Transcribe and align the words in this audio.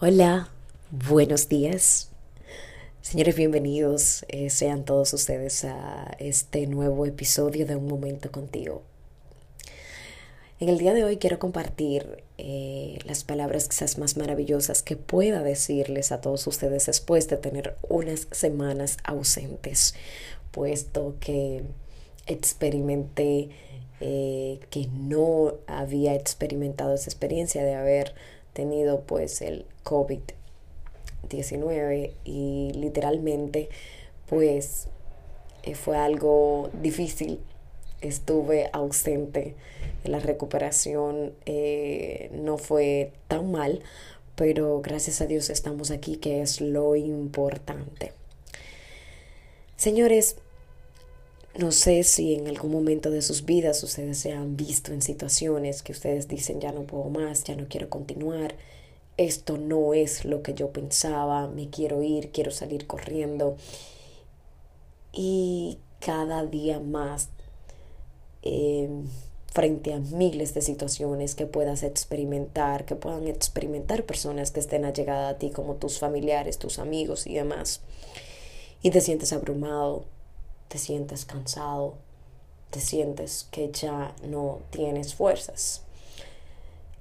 Hola, 0.00 0.48
buenos 0.90 1.48
días. 1.48 2.10
Señores, 3.00 3.36
bienvenidos 3.36 4.24
eh, 4.26 4.50
sean 4.50 4.84
todos 4.84 5.12
ustedes 5.12 5.64
a 5.64 6.16
este 6.18 6.66
nuevo 6.66 7.06
episodio 7.06 7.64
de 7.64 7.76
Un 7.76 7.86
Momento 7.86 8.32
contigo. 8.32 8.82
En 10.58 10.68
el 10.68 10.78
día 10.78 10.94
de 10.94 11.04
hoy 11.04 11.18
quiero 11.18 11.38
compartir 11.38 12.24
eh, 12.38 12.98
las 13.04 13.22
palabras 13.22 13.68
quizás 13.68 13.96
más 13.96 14.16
maravillosas 14.16 14.82
que 14.82 14.96
pueda 14.96 15.44
decirles 15.44 16.10
a 16.10 16.20
todos 16.20 16.44
ustedes 16.48 16.86
después 16.86 17.28
de 17.28 17.36
tener 17.36 17.76
unas 17.88 18.26
semanas 18.32 18.96
ausentes, 19.04 19.94
puesto 20.50 21.14
que 21.20 21.62
experimenté 22.26 23.50
eh, 24.00 24.58
que 24.70 24.88
no 24.88 25.54
había 25.68 26.16
experimentado 26.16 26.94
esa 26.94 27.08
experiencia 27.08 27.62
de 27.62 27.76
haber 27.76 28.12
tenido 28.54 29.02
pues 29.02 29.42
el 29.42 29.66
COVID-19 29.84 32.12
y 32.24 32.72
literalmente 32.74 33.68
pues 34.26 34.88
eh, 35.62 35.74
fue 35.74 35.98
algo 35.98 36.70
difícil. 36.80 37.40
Estuve 38.00 38.70
ausente. 38.72 39.54
La 40.04 40.20
recuperación 40.20 41.34
eh, 41.46 42.30
no 42.32 42.58
fue 42.58 43.12
tan 43.28 43.50
mal, 43.50 43.82
pero 44.34 44.80
gracias 44.82 45.20
a 45.20 45.26
Dios 45.26 45.50
estamos 45.50 45.90
aquí, 45.90 46.16
que 46.16 46.42
es 46.42 46.60
lo 46.60 46.96
importante. 46.96 48.12
Señores, 49.76 50.36
no 51.56 51.70
sé 51.70 52.02
si 52.02 52.34
en 52.34 52.48
algún 52.48 52.72
momento 52.72 53.10
de 53.10 53.22
sus 53.22 53.44
vidas 53.44 53.82
ustedes 53.82 54.18
se 54.18 54.32
han 54.32 54.56
visto 54.56 54.92
en 54.92 55.02
situaciones 55.02 55.82
que 55.82 55.92
ustedes 55.92 56.26
dicen 56.26 56.60
ya 56.60 56.72
no 56.72 56.82
puedo 56.82 57.04
más, 57.10 57.44
ya 57.44 57.54
no 57.54 57.66
quiero 57.68 57.88
continuar, 57.88 58.56
esto 59.16 59.56
no 59.56 59.94
es 59.94 60.24
lo 60.24 60.42
que 60.42 60.54
yo 60.54 60.70
pensaba, 60.70 61.46
me 61.46 61.70
quiero 61.70 62.02
ir, 62.02 62.30
quiero 62.30 62.50
salir 62.50 62.86
corriendo. 62.86 63.56
Y 65.12 65.78
cada 66.00 66.44
día 66.44 66.80
más, 66.80 67.28
em, 68.42 69.06
frente 69.52 69.92
a 69.92 70.00
miles 70.00 70.52
de 70.54 70.62
situaciones 70.62 71.36
que 71.36 71.46
puedas 71.46 71.84
experimentar, 71.84 72.84
que 72.84 72.96
puedan 72.96 73.28
experimentar 73.28 74.04
personas 74.04 74.50
que 74.50 74.58
estén 74.58 74.84
allegadas 74.84 75.34
a 75.34 75.38
ti, 75.38 75.50
como 75.50 75.76
tus 75.76 76.00
familiares, 76.00 76.58
tus 76.58 76.80
amigos 76.80 77.28
y 77.28 77.34
demás, 77.34 77.80
y 78.82 78.90
te 78.90 79.00
sientes 79.00 79.32
abrumado, 79.32 80.04
te 80.74 80.80
sientes 80.80 81.24
cansado, 81.24 81.94
te 82.70 82.80
sientes 82.80 83.46
que 83.52 83.70
ya 83.70 84.12
no 84.24 84.58
tienes 84.70 85.14
fuerzas. 85.14 85.82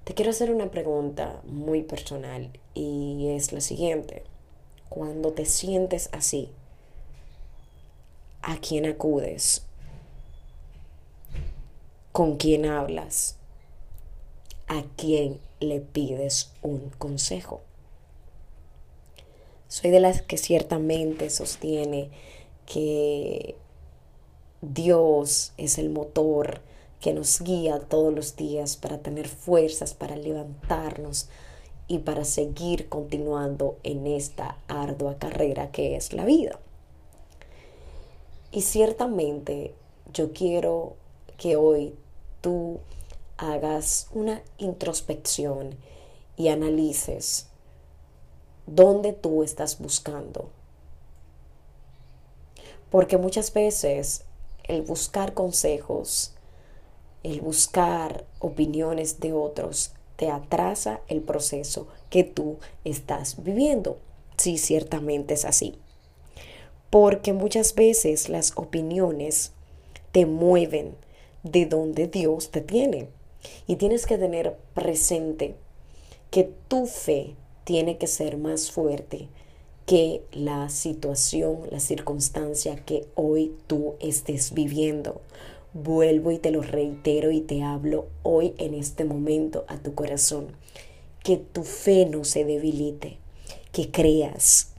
Te 0.03 0.13
quiero 0.13 0.29
hacer 0.29 0.52
una 0.52 0.69
pregunta 0.69 1.41
muy 1.47 1.81
personal 1.81 2.51
y 2.75 3.29
es 3.29 3.51
la 3.51 3.61
siguiente. 3.61 4.21
Cuando 4.89 5.31
te 5.31 5.45
sientes 5.45 6.09
así, 6.11 6.51
¿a 8.44 8.57
quién 8.57 8.85
acudes? 8.85 9.66
¿Con 12.11 12.38
quién 12.38 12.67
hablas? 12.67 13.38
¿A 14.67 14.83
quién 14.97 15.39
le 15.59 15.79
pides 15.79 16.51
un 16.61 16.91
consejo? 16.99 17.61
Soy 19.67 19.89
de 19.89 19.99
las 19.99 20.21
que 20.21 20.38
ciertamente 20.38 21.31
sostiene 21.31 22.11
que 22.67 23.55
Dios 24.72 25.52
es 25.58 25.78
el 25.78 25.89
motor 25.89 26.61
que 27.02 27.11
nos 27.11 27.42
guía 27.42 27.81
todos 27.81 28.14
los 28.14 28.38
días 28.38 28.78
para 28.78 29.00
tener 29.00 29.28
fuerzas, 29.28 29.94
para 29.94 30.16
levantarnos 30.16 31.28
y 31.89 32.00
para 32.00 32.23
seguir 32.23 32.88
continuando 32.88 33.78
en 33.84 34.08
esta 34.08 34.58
ardua 34.69 35.17
carrera 35.17 35.69
que 35.72 35.97
es 35.97 36.14
la 36.14 36.23
vida. 36.23 36.59
Y 38.53 38.61
ciertamente 38.61 39.75
yo 40.13 40.31
quiero 40.31 40.96
que 41.38 41.57
hoy 41.57 41.94
tú 42.40 42.79
hagas 43.35 44.07
una 44.13 44.44
introspección 44.59 45.75
y 46.38 46.47
analices 46.47 47.47
dónde 48.66 49.12
tú 49.12 49.44
estás 49.44 49.78
buscando. 49.79 50.47
Porque 52.90 53.18
muchas 53.18 53.52
veces 53.52 54.23
el 54.63 54.81
buscar 54.81 55.34
consejos 55.34 56.34
el 57.24 57.40
buscar 57.40 58.25
opiniones 58.40 59.19
de 59.22 59.34
otros 59.34 59.94
te 60.18 60.29
atrasa 60.29 61.00
el 61.07 61.22
proceso 61.22 61.88
que 62.09 62.24
tú 62.24 62.57
estás 62.84 63.41
viviendo. 63.44 63.97
Sí, 64.38 64.57
ciertamente 64.57 65.34
es 65.34 65.46
así. 65.46 65.75
Porque 66.90 67.34
muchas 67.34 67.73
veces 67.75 68.29
las 68.29 68.52
opiniones 68.56 69.53
te 70.12 70.25
mueven 70.25 70.96
de 71.44 71.66
donde 71.66 72.07
Dios 72.07 72.52
te 72.52 72.62
tiene. 72.62 73.07
Y 73.68 73.78
tienes 73.78 74.06
que 74.06 74.18
tener 74.18 74.57
presente 74.73 75.56
que 76.29 76.52
tu 76.68 76.85
fe 76.85 77.35
tiene 77.63 77.97
que 77.97 78.07
ser 78.07 78.38
más 78.38 78.72
fuerte 78.72 79.29
que 79.85 80.23
la 80.31 80.69
situación, 80.69 81.59
la 81.69 81.79
circunstancia 81.79 82.77
que 82.77 83.05
hoy 83.16 83.53
tú 83.67 83.95
estés 83.99 84.53
viviendo. 84.53 85.21
Vuelvo 85.73 86.31
y 86.31 86.38
te 86.38 86.51
lo 86.51 86.61
reitero 86.61 87.31
y 87.31 87.41
te 87.41 87.63
hablo 87.63 88.07
hoy 88.22 88.53
en 88.57 88.73
este 88.75 89.05
momento 89.05 89.66
a 89.67 89.77
tu 89.77 89.93
corazón. 89.93 90.55
Que 91.23 91.38
tu 91.38 91.63
fe 91.63 92.05
no 92.05 92.23
se 92.23 92.45
debilite, 92.45 93.17
que 93.72 93.89
creas, 93.91 94.69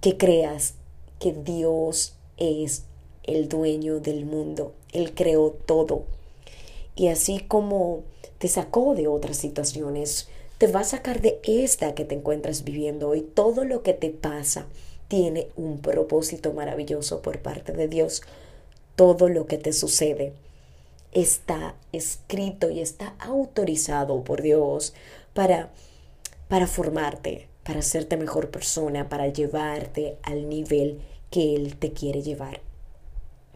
que 0.00 0.16
creas 0.16 0.74
que 1.18 1.32
Dios 1.32 2.14
es 2.36 2.84
el 3.24 3.48
dueño 3.48 4.00
del 4.00 4.24
mundo, 4.24 4.72
Él 4.92 5.14
creó 5.14 5.50
todo. 5.66 6.04
Y 6.96 7.08
así 7.08 7.40
como 7.40 8.02
te 8.38 8.48
sacó 8.48 8.94
de 8.94 9.06
otras 9.06 9.36
situaciones, 9.36 10.28
te 10.60 10.66
va 10.66 10.80
a 10.80 10.84
sacar 10.84 11.22
de 11.22 11.40
esta 11.42 11.94
que 11.94 12.04
te 12.04 12.14
encuentras 12.14 12.64
viviendo 12.64 13.08
hoy. 13.08 13.22
Todo 13.22 13.64
lo 13.64 13.82
que 13.82 13.94
te 13.94 14.10
pasa 14.10 14.66
tiene 15.08 15.48
un 15.56 15.80
propósito 15.80 16.52
maravilloso 16.52 17.22
por 17.22 17.40
parte 17.40 17.72
de 17.72 17.88
Dios 17.88 18.20
todo 19.00 19.30
lo 19.30 19.46
que 19.46 19.56
te 19.56 19.72
sucede 19.72 20.34
está 21.12 21.74
escrito 21.90 22.68
y 22.68 22.80
está 22.80 23.14
autorizado 23.18 24.22
por 24.24 24.42
Dios 24.42 24.92
para, 25.32 25.70
para 26.48 26.66
formarte, 26.66 27.48
para 27.64 27.78
hacerte 27.78 28.18
mejor 28.18 28.50
persona, 28.50 29.08
para 29.08 29.28
llevarte 29.28 30.18
al 30.22 30.50
nivel 30.50 31.00
que 31.30 31.56
Él 31.56 31.76
te 31.76 31.94
quiere 31.94 32.20
llevar. 32.20 32.60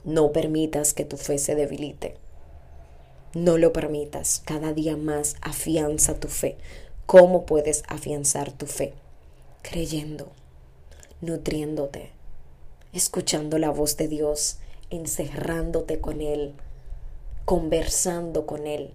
No 0.03 0.32
permitas 0.32 0.94
que 0.94 1.04
tu 1.04 1.19
fe 1.19 1.36
se 1.36 1.54
debilite. 1.54 2.15
No 3.34 3.59
lo 3.59 3.75
permitas. 3.75 4.41
Cada 4.47 4.72
día 4.72 4.97
más 4.97 5.36
afianza 5.42 6.19
tu 6.19 6.28
fe. 6.28 6.56
¿Cómo 7.06 7.44
puedes 7.44 7.82
afianzar 7.88 8.53
tu 8.53 8.66
fe? 8.66 8.94
Creyendo, 9.62 10.32
nutriéndote, 11.20 12.10
escuchando 12.92 13.59
la 13.59 13.70
voz 13.70 13.97
de 13.97 14.09
Dios, 14.09 14.59
encerrándote 14.91 16.00
con 16.00 16.22
Él, 16.22 16.54
conversando 17.44 18.47
con 18.47 18.66
Él. 18.66 18.94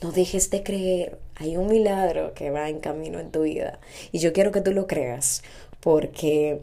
No 0.00 0.12
dejes 0.12 0.50
de 0.50 0.62
creer, 0.62 1.18
hay 1.34 1.56
un 1.56 1.66
milagro 1.66 2.32
que 2.34 2.50
va 2.50 2.68
en 2.68 2.80
camino 2.80 3.20
en 3.20 3.30
tu 3.30 3.42
vida 3.42 3.78
y 4.10 4.18
yo 4.18 4.32
quiero 4.32 4.50
que 4.50 4.60
tú 4.60 4.72
lo 4.72 4.86
creas 4.86 5.42
porque 5.80 6.62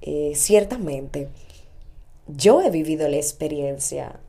eh, 0.00 0.32
ciertamente 0.36 1.28
yo 2.28 2.62
he 2.62 2.70
vivido 2.70 3.08
la 3.08 3.16
experiencia, 3.16 4.20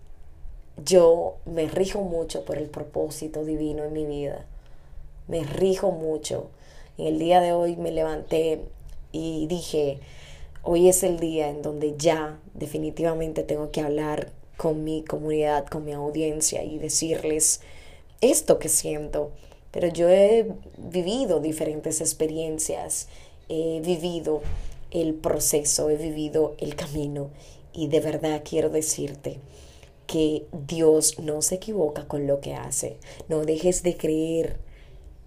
yo 0.83 1.37
me 1.45 1.67
rijo 1.67 2.01
mucho 2.01 2.45
por 2.45 2.57
el 2.57 2.69
propósito 2.69 3.43
divino 3.43 3.83
en 3.83 3.93
mi 3.93 4.05
vida, 4.05 4.45
me 5.27 5.43
rijo 5.43 5.91
mucho. 5.91 6.49
En 6.97 7.07
el 7.07 7.19
día 7.19 7.41
de 7.41 7.51
hoy 7.51 7.75
me 7.75 7.91
levanté 7.91 8.61
y 9.11 9.47
dije, 9.47 9.99
hoy 10.63 10.87
es 10.87 11.03
el 11.03 11.19
día 11.19 11.49
en 11.49 11.61
donde 11.61 11.95
ya 11.97 12.39
definitivamente 12.53 13.43
tengo 13.43 13.71
que 13.71 13.81
hablar 13.81 14.31
con 14.55 14.83
mi 14.83 15.03
comunidad, 15.03 15.65
con 15.65 15.85
mi 15.85 15.93
audiencia 15.93 16.63
y 16.63 16.77
decirles 16.77 17.61
esto 18.21 18.59
que 18.59 18.69
siento. 18.69 19.31
Pero 19.71 19.87
yo 19.87 20.09
he 20.09 20.47
vivido 20.77 21.39
diferentes 21.39 22.01
experiencias, 22.01 23.07
he 23.49 23.81
vivido 23.83 24.41
el 24.91 25.13
proceso, 25.13 25.89
he 25.89 25.97
vivido 25.97 26.55
el 26.59 26.75
camino 26.75 27.29
y 27.73 27.87
de 27.87 27.99
verdad 27.99 28.41
quiero 28.43 28.69
decirte 28.69 29.39
que 30.07 30.47
Dios 30.67 31.19
no 31.19 31.41
se 31.41 31.55
equivoca 31.55 32.07
con 32.07 32.27
lo 32.27 32.41
que 32.41 32.55
hace. 32.55 32.97
No 33.29 33.45
dejes 33.45 33.83
de 33.83 33.97
creer, 33.97 34.57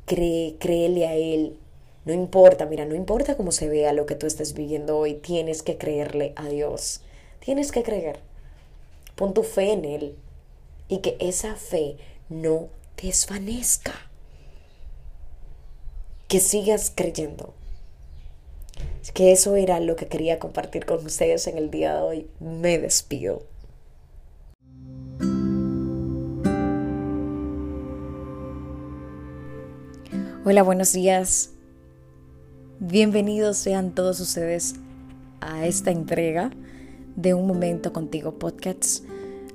cree, 0.07 0.57
créele 0.59 1.07
a 1.07 1.15
Él, 1.15 1.59
no 2.05 2.15
importa, 2.15 2.67
mira, 2.67 2.87
no 2.87 2.95
importa 2.95 3.37
cómo 3.37 3.53
se 3.53 3.69
vea 3.69 3.93
lo 3.93 4.07
que 4.07 4.15
tú 4.15 4.27
estés 4.27 4.55
viviendo 4.55 4.97
hoy, 4.99 5.15
tienes 5.15 5.63
que 5.63 5.77
creerle 5.77 6.33
a 6.37 6.49
Dios. 6.49 7.03
Tienes 7.41 7.73
que 7.73 7.83
creer. 7.83 8.21
Pon 9.17 9.35
tu 9.35 9.43
fe 9.43 9.73
en 9.73 9.85
Él 9.85 10.17
y 10.89 10.99
que 10.99 11.17
esa 11.21 11.57
fe 11.57 11.97
no 12.29 12.69
desvanezca. 13.01 13.93
que 16.29 16.39
sigas 16.41 16.93
creyendo. 16.95 17.55
Que 19.15 19.33
eso 19.33 19.57
era 19.57 19.81
lo 19.81 19.97
que 19.97 20.07
quería 20.07 20.39
compartir 20.39 20.87
con 20.87 21.05
ustedes 21.05 21.47
en 21.49 21.59
el 21.59 21.71
día 21.71 21.97
de 21.97 22.01
hoy. 22.03 22.31
Me 22.39 22.79
despido. 22.79 23.43
Hola, 30.43 30.63
buenos 30.63 30.95
días. 30.95 31.51
Bienvenidos 32.79 33.59
sean 33.59 33.95
todos 33.95 34.21
ustedes 34.21 34.77
a 35.43 35.67
esta 35.67 35.91
entrega 35.91 36.51
de 37.15 37.35
Un 37.35 37.47
Momento 37.47 37.93
Contigo 37.93 38.39
Podcasts. 38.39 39.03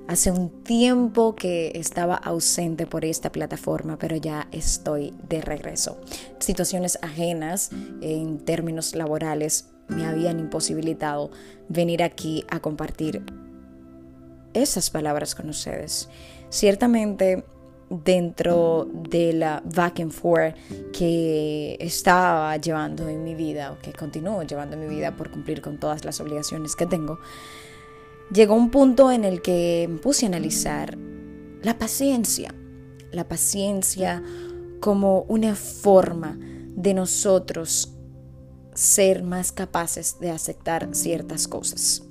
Hace 0.07 0.29
un 0.29 0.63
tiempo 0.63 1.33
que 1.33 1.71
estaba 1.73 2.13
ausente 2.13 2.85
por 2.85 3.03
esta 3.03 3.31
plataforma, 3.31 3.97
pero 3.97 4.15
ya 4.15 4.47
estoy 4.51 5.15
de 5.27 5.41
regreso. 5.41 5.99
Situaciones 6.37 6.99
ajenas 7.01 7.71
en 8.01 8.37
términos 8.37 8.93
laborales 8.93 9.71
me 9.87 10.05
habían 10.05 10.39
imposibilitado 10.39 11.31
venir 11.67 12.03
aquí 12.03 12.45
a 12.47 12.59
compartir 12.59 13.23
esas 14.53 14.91
palabras 14.91 15.33
con 15.33 15.49
ustedes. 15.49 16.09
Ciertamente 16.49 17.43
dentro 17.89 18.87
de 18.91 19.33
la 19.33 19.61
back 19.63 19.99
and 19.99 20.11
forth 20.11 20.55
que 20.91 21.77
estaba 21.79 22.57
llevando 22.57 23.07
en 23.07 23.23
mi 23.23 23.35
vida 23.35 23.71
o 23.71 23.79
que 23.79 23.93
continúo 23.93 24.43
llevando 24.43 24.75
en 24.75 24.87
mi 24.87 24.93
vida 24.93 25.15
por 25.15 25.29
cumplir 25.29 25.61
con 25.61 25.79
todas 25.79 26.03
las 26.05 26.19
obligaciones 26.19 26.75
que 26.75 26.85
tengo, 26.85 27.19
llegó 28.31 28.55
un 28.55 28.71
punto 28.71 29.11
en 29.11 29.23
el 29.23 29.41
que 29.41 29.87
me 29.89 29.97
puse 29.99 30.25
a 30.25 30.29
analizar 30.29 30.97
la 31.61 31.77
paciencia, 31.77 32.53
la 33.11 33.27
paciencia 33.27 34.23
como 34.79 35.21
una 35.23 35.55
forma 35.55 36.37
de 36.39 36.93
nosotros 36.93 37.91
ser 38.73 39.23
más 39.23 39.51
capaces 39.51 40.19
de 40.19 40.31
aceptar 40.31 40.89
ciertas 40.93 41.47
cosas. 41.47 42.04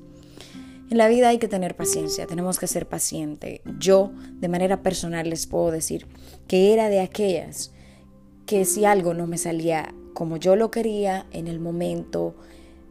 En 0.94 0.98
la 0.98 1.08
vida 1.08 1.30
hay 1.30 1.38
que 1.38 1.48
tener 1.48 1.74
paciencia, 1.74 2.28
tenemos 2.28 2.60
que 2.60 2.68
ser 2.68 2.86
pacientes. 2.86 3.62
Yo, 3.80 4.12
de 4.38 4.46
manera 4.46 4.80
personal, 4.80 5.28
les 5.28 5.48
puedo 5.48 5.72
decir 5.72 6.06
que 6.46 6.72
era 6.72 6.88
de 6.88 7.00
aquellas 7.00 7.72
que 8.46 8.64
si 8.64 8.84
algo 8.84 9.12
no 9.12 9.26
me 9.26 9.36
salía 9.36 9.92
como 10.12 10.36
yo 10.36 10.54
lo 10.54 10.70
quería 10.70 11.26
en 11.32 11.48
el 11.48 11.58
momento, 11.58 12.36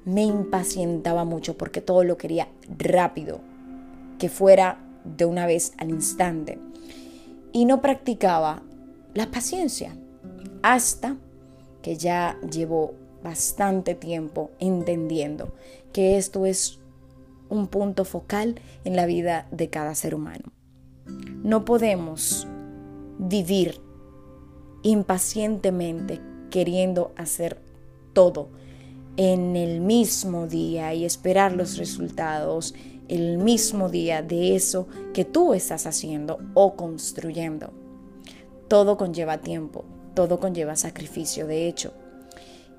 me 0.04 0.22
impacientaba 0.24 1.24
mucho 1.24 1.58
porque 1.58 1.80
todo 1.80 2.04
lo 2.04 2.18
quería 2.18 2.50
rápido, 2.78 3.40
que 4.20 4.28
fuera 4.28 4.80
de 5.06 5.24
una 5.24 5.46
vez 5.46 5.72
al 5.78 5.90
instante. 5.90 6.60
Y 7.54 7.64
no 7.64 7.82
practicaba 7.82 8.64
la 9.14 9.32
paciencia 9.32 9.96
hasta 10.62 11.16
que 11.82 11.96
ya 11.96 12.38
llevo 12.52 12.96
bastante 13.24 13.96
tiempo 13.96 14.52
entendiendo 14.60 15.54
que 15.94 16.18
esto 16.18 16.46
es 16.46 16.83
un 17.50 17.68
punto 17.68 18.06
focal 18.06 18.60
en 18.84 18.96
la 18.96 19.06
vida 19.06 19.48
de 19.52 19.70
cada 19.70 19.96
ser 19.96 20.16
humano. 20.16 20.52
No 21.44 21.66
podemos 21.66 22.48
vivir 23.20 23.82
impacientemente 24.84 26.22
queriendo 26.50 27.14
hacer 27.16 27.62
todo 28.14 28.50
en 29.18 29.56
el 29.56 29.82
mismo 29.82 30.48
día 30.48 30.94
y 30.94 31.06
esperar 31.06 31.54
los 31.54 31.78
resultados 31.78 32.74
el 33.08 33.38
mismo 33.38 33.90
día 33.90 34.22
de 34.22 34.56
eso 34.56 34.88
que 35.14 35.26
tú 35.26 35.54
estás 35.54 35.86
haciendo 35.86 36.40
o 36.54 36.76
construyendo. 36.76 37.72
Todo 38.68 38.98
conlleva 38.98 39.40
tiempo, 39.40 39.86
todo 40.16 40.40
conlleva 40.40 40.76
sacrificio, 40.76 41.46
de 41.46 41.68
hecho. 41.68 41.94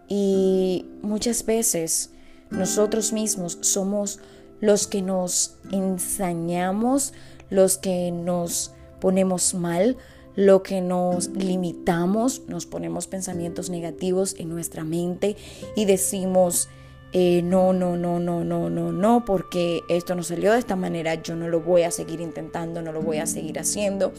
Y 0.08 0.86
muchas 1.02 1.44
veces 1.44 2.10
nosotros 2.50 3.12
mismos 3.12 3.58
somos 3.60 4.18
los 4.60 4.86
que 4.86 5.02
nos 5.02 5.56
ensañamos, 5.72 7.12
los 7.50 7.78
que 7.78 8.10
nos 8.10 8.72
ponemos 9.00 9.54
mal, 9.54 9.96
lo 10.36 10.62
que 10.62 10.80
nos 10.80 11.28
limitamos, 11.28 12.42
nos 12.48 12.66
ponemos 12.66 13.06
pensamientos 13.06 13.70
negativos 13.70 14.34
en 14.38 14.48
nuestra 14.48 14.84
mente 14.84 15.36
y 15.76 15.84
decimos, 15.84 16.68
eh, 17.12 17.42
no, 17.42 17.72
no, 17.72 17.96
no, 17.96 18.18
no, 18.18 18.42
no, 18.42 18.68
no, 18.68 18.90
no, 18.90 19.24
porque 19.24 19.82
esto 19.88 20.16
no 20.16 20.24
salió 20.24 20.52
de 20.52 20.58
esta 20.58 20.74
manera, 20.74 21.14
yo 21.22 21.36
no 21.36 21.48
lo 21.48 21.60
voy 21.60 21.82
a 21.82 21.92
seguir 21.92 22.20
intentando, 22.20 22.82
no 22.82 22.90
lo 22.90 23.02
voy 23.02 23.18
a 23.18 23.26
seguir 23.26 23.60
haciendo. 23.60 24.12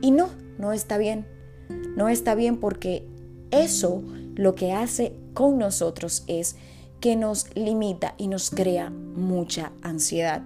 Y 0.00 0.12
no, 0.12 0.30
no 0.58 0.72
está 0.72 0.98
bien. 0.98 1.26
No 1.96 2.08
está 2.08 2.34
bien 2.34 2.58
porque 2.58 3.04
eso 3.50 4.02
lo 4.36 4.54
que 4.54 4.72
hace 4.72 5.14
con 5.34 5.58
nosotros 5.58 6.22
es 6.26 6.56
que 7.02 7.16
nos 7.16 7.54
limita 7.56 8.14
y 8.16 8.28
nos 8.28 8.50
crea 8.50 8.88
mucha 8.88 9.72
ansiedad. 9.82 10.42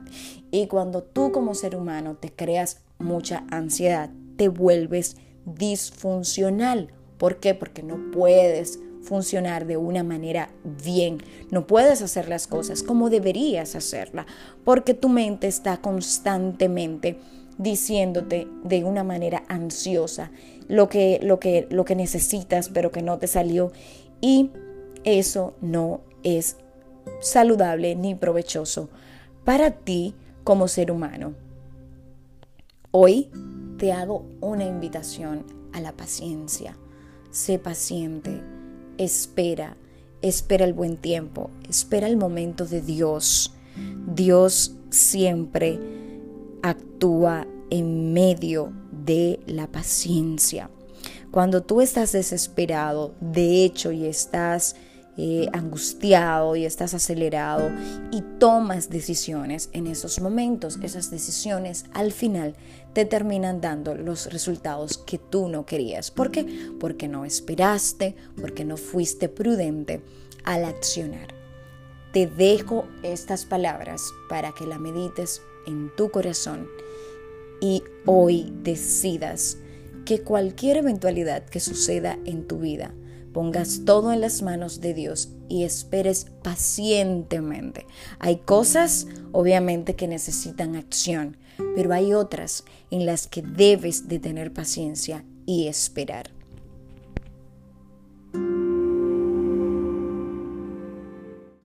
Y 0.51 0.69
cuando 0.69 1.03
tú 1.03 1.31
como 1.31 1.55
ser 1.55 1.77
humano 1.77 2.17
te 2.19 2.33
creas 2.33 2.81
mucha 2.99 3.45
ansiedad, 3.51 4.09
te 4.37 4.49
vuelves 4.49 5.19
disfuncional. 5.45 6.89
¿Por 7.19 7.41
qué? 7.41 7.55
Porque 7.55 7.83
no 7.83 8.11
puedes 8.11 8.81
funcionar 9.03 9.67
de 9.67 9.77
una 9.77 10.03
manera 10.03 10.49
bien. 10.65 11.19
No 11.51 11.67
puedes 11.67 12.01
hacer 12.01 12.27
las 12.27 12.47
cosas 12.47 12.83
como 12.83 13.11
deberías 13.11 13.77
hacerla, 13.77 14.27
porque 14.65 14.95
tu 14.95 15.11
mente 15.11 15.49
está 15.49 15.77
constantemente 15.83 17.19
diciéndote 17.59 18.49
de 18.65 18.83
una 18.85 19.05
manera 19.05 19.45
ansiosa 19.49 20.31
lo 20.69 20.89
que, 20.89 21.21
lo 21.23 21.39
que, 21.39 21.67
lo 21.71 21.85
que 21.85 21.97
necesitas, 21.97 22.71
pero 22.71 22.91
que 22.91 23.03
no 23.03 23.19
te 23.19 23.27
salió. 23.27 23.73
Y 24.23 24.53
eso 25.05 25.53
no 25.61 26.01
es 26.27 26.57
saludable 27.21 27.95
ni 27.95 28.17
provechoso 28.17 28.91
para 29.45 29.71
ti 29.71 30.17
como 30.43 30.67
ser 30.67 30.91
humano. 30.91 31.35
Hoy 32.91 33.31
te 33.79 33.93
hago 33.93 34.27
una 34.41 34.65
invitación 34.65 35.45
a 35.73 35.81
la 35.81 35.93
paciencia. 35.93 36.77
Sé 37.31 37.61
paciente, 37.61 38.43
espera, 38.99 39.77
espera 40.21 40.65
el 40.65 40.73
buen 40.73 40.97
tiempo, 40.97 41.51
espera 41.69 42.09
el 42.09 42.17
momento 42.17 42.67
de 42.67 42.81
Dios. 42.81 43.55
Dios 44.13 44.75
siempre 44.91 45.79
actúa 46.63 47.47
en 47.71 48.13
medio 48.13 48.73
de 48.91 49.39
la 49.47 49.69
paciencia. 49.69 50.71
Cuando 51.31 51.63
tú 51.63 51.81
estás 51.81 52.11
desesperado, 52.13 53.15
de 53.21 53.65
hecho, 53.65 53.93
y 53.93 54.07
estás 54.07 54.75
eh, 55.19 55.49
angustiado 55.53 56.57
y 56.57 56.65
estás 56.65 56.93
acelerado 56.95 57.71
y 58.11 58.23
tomas 58.39 58.91
decisiones 58.91 59.71
en 59.73 59.87
esos 59.87 60.21
momentos, 60.21 60.79
esas 60.83 61.11
decisiones 61.11 61.87
al 61.95 62.13
final 62.13 62.55
te 62.93 63.05
terminan 63.05 63.61
dando 63.61 63.95
los 63.95 64.33
resultados 64.33 64.99
que 64.99 65.19
tú 65.19 65.49
no 65.49 65.67
querías. 65.67 66.11
¿Por 66.11 66.31
qué? 66.31 66.71
Porque 66.79 67.09
no 67.09 67.25
esperaste, 67.25 68.15
porque 68.41 68.65
no 68.65 68.77
fuiste 68.77 69.29
prudente 69.29 70.03
al 70.45 70.65
accionar. 70.65 71.29
Te 72.13 72.27
dejo 72.27 72.87
estas 73.03 73.45
palabras 73.45 74.03
para 74.29 74.53
que 74.53 74.67
la 74.67 74.79
medites 74.79 75.43
en 75.67 75.91
tu 75.97 76.11
corazón 76.11 76.69
y 77.61 77.83
hoy 78.05 78.53
decidas 78.63 79.59
que 80.05 80.23
cualquier 80.23 80.79
eventualidad 80.79 81.45
que 81.45 81.61
suceda 81.61 82.19
en 82.25 82.47
tu 82.47 82.59
vida, 82.59 82.95
pongas 83.37 83.83
todo 83.85 84.15
en 84.15 84.23
las 84.23 84.41
manos 84.41 84.81
de 84.81 84.95
Dios 84.95 85.29
y 85.51 85.65
esperes 85.65 86.29
pacientemente. 86.43 87.87
Hay 88.19 88.37
cosas, 88.39 89.09
obviamente, 89.31 89.95
que 89.95 90.09
necesitan 90.09 90.75
acción, 90.75 91.37
pero 91.75 91.93
hay 91.93 92.15
otras 92.15 92.65
en 92.91 93.05
las 93.05 93.27
que 93.27 93.43
debes 93.43 94.09
de 94.09 94.21
tener 94.21 94.55
paciencia 94.55 95.23
y 95.45 95.67
esperar. 95.67 96.31